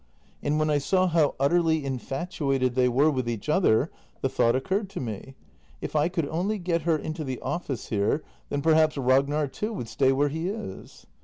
And 0.41 0.57
when 0.57 0.71
I 0.71 0.79
saw 0.79 1.05
how 1.05 1.35
utterly 1.39 1.85
infatuated 1.85 2.73
they 2.73 2.89
were 2.89 3.11
with 3.11 3.29
each 3.29 3.47
other, 3.49 3.91
the 4.21 4.29
thought 4.29 4.55
occurred 4.55 4.89
to 4.89 4.99
me: 4.99 5.35
if 5.79 5.95
I 5.95 6.09
could 6.09 6.27
only 6.29 6.57
get 6.57 6.81
her 6.81 6.97
into 6.97 7.23
the 7.23 7.39
office 7.41 7.89
here, 7.89 8.23
then 8.49 8.63
perhaps 8.63 8.97
Ragnar 8.97 9.45
too 9.45 9.71
would 9.73 9.87
stay 9.87 10.11
where 10.11 10.29
he 10.29 10.47
is. 10.47 11.05